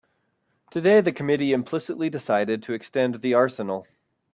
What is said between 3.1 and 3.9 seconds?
the arsenal.